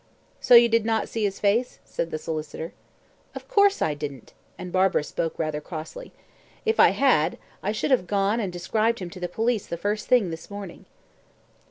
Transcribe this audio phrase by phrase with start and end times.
[0.39, 2.73] "So you did not see his face?" said the solicitor.
[3.35, 6.11] "Of course I didn't," and Barbara spoke rather crossly.
[6.65, 10.07] "If I had, I should have gone and described him to the police the first
[10.07, 10.85] thing this morning."